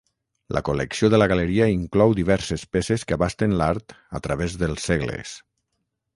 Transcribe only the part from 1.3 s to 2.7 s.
galeria inclou diverses